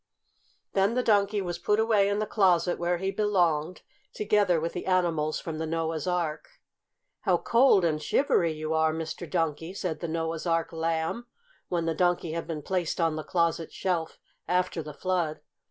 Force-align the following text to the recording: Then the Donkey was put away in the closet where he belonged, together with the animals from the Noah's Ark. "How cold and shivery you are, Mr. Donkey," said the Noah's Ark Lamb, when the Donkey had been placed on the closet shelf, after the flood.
Then 0.73 0.95
the 0.95 1.03
Donkey 1.03 1.41
was 1.43 1.59
put 1.59 1.79
away 1.79 2.09
in 2.09 2.17
the 2.17 2.25
closet 2.25 2.79
where 2.79 2.97
he 2.97 3.11
belonged, 3.11 3.83
together 4.15 4.59
with 4.59 4.73
the 4.73 4.87
animals 4.87 5.39
from 5.39 5.59
the 5.59 5.67
Noah's 5.67 6.07
Ark. 6.07 6.49
"How 7.19 7.37
cold 7.37 7.85
and 7.85 8.01
shivery 8.01 8.51
you 8.51 8.73
are, 8.73 8.93
Mr. 8.95 9.29
Donkey," 9.29 9.75
said 9.75 9.99
the 9.99 10.07
Noah's 10.07 10.47
Ark 10.47 10.73
Lamb, 10.73 11.27
when 11.69 11.85
the 11.85 11.93
Donkey 11.93 12.31
had 12.31 12.47
been 12.47 12.63
placed 12.63 12.99
on 12.99 13.15
the 13.15 13.23
closet 13.23 13.71
shelf, 13.71 14.17
after 14.47 14.81
the 14.81 14.95
flood. 14.95 15.41